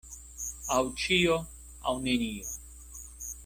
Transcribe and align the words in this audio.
Aŭ 0.77 0.81
ĉio, 1.03 1.37
aŭ 1.93 1.97
nenio. 2.07 2.51